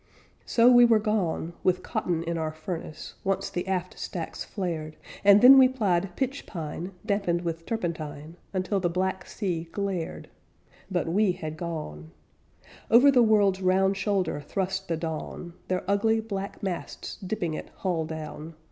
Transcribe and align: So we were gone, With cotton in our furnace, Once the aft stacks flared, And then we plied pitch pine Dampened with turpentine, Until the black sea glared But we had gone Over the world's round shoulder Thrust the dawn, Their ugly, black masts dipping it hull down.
So 0.47 0.67
we 0.67 0.83
were 0.83 0.97
gone, 0.97 1.53
With 1.63 1.83
cotton 1.83 2.23
in 2.23 2.35
our 2.35 2.51
furnace, 2.51 3.13
Once 3.23 3.51
the 3.51 3.67
aft 3.67 3.99
stacks 3.99 4.43
flared, 4.43 4.95
And 5.23 5.41
then 5.43 5.59
we 5.59 5.69
plied 5.69 6.15
pitch 6.15 6.47
pine 6.47 6.93
Dampened 7.05 7.43
with 7.43 7.67
turpentine, 7.67 8.35
Until 8.51 8.79
the 8.79 8.89
black 8.89 9.27
sea 9.27 9.65
glared 9.71 10.27
But 10.89 11.07
we 11.07 11.33
had 11.33 11.55
gone 11.55 12.09
Over 12.89 13.11
the 13.11 13.21
world's 13.21 13.61
round 13.61 13.95
shoulder 13.95 14.41
Thrust 14.41 14.87
the 14.87 14.97
dawn, 14.97 15.53
Their 15.67 15.83
ugly, 15.87 16.19
black 16.19 16.63
masts 16.63 17.17
dipping 17.17 17.53
it 17.53 17.69
hull 17.75 18.05
down. 18.05 18.55